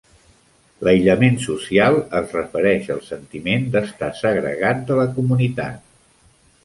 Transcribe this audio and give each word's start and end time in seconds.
L'aïllament 0.87 1.35
social 1.43 1.99
es 2.21 2.33
refereix 2.37 2.89
al 2.95 3.03
"sentiment 3.09 3.69
d'estar 3.77 4.13
segregat 4.23 4.83
de 4.89 4.99
la 5.01 5.07
comunitat". 5.19 5.85